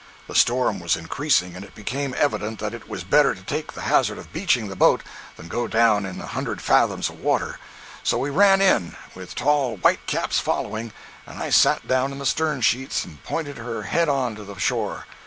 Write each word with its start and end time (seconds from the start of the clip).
The 0.27 0.33
storm 0.33 0.79
was 0.79 0.95
increasing, 0.97 1.55
and 1.55 1.63
it 1.63 1.75
became 1.75 2.15
evident 2.17 2.57
that 2.57 2.73
it 2.73 2.89
was 2.89 3.03
better 3.03 3.35
to 3.35 3.43
take 3.43 3.73
the 3.73 3.83
hazard 3.83 4.17
of 4.17 4.33
beaching 4.33 4.67
the 4.67 4.75
boat 4.75 5.03
than 5.37 5.47
go 5.47 5.67
down 5.67 6.07
in 6.07 6.19
a 6.19 6.25
hundred 6.25 6.59
fathoms 6.59 7.07
of 7.09 7.19
water; 7.19 7.59
so 8.01 8.17
we 8.17 8.31
ran 8.31 8.63
in, 8.63 8.95
with 9.13 9.35
tall 9.35 9.75
white 9.77 10.03
caps 10.07 10.39
following, 10.39 10.91
and 11.27 11.37
I 11.37 11.51
sat 11.51 11.87
down 11.87 12.11
in 12.11 12.17
the 12.17 12.25
stern 12.25 12.61
sheets 12.61 13.05
and 13.05 13.23
pointed 13.23 13.57
her 13.59 13.83
head 13.83 14.09
on 14.09 14.33
to 14.37 14.43
the 14.43 14.55
shore. 14.57 15.05